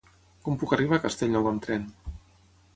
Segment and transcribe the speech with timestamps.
[0.47, 1.87] Com puc arribar a Castellnou amb tren?